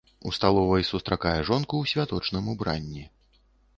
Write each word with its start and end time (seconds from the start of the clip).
У 0.27 0.31
сталовай 0.37 0.85
сустракае 0.91 1.35
жонку 1.49 1.75
ў 1.85 1.93
святочным 1.93 2.49
убранні. 2.55 3.05